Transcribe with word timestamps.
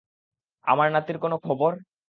আমার 0.67 0.87
নাতির 0.93 1.17
কোনো 1.17 1.35
খবর? 1.43 1.71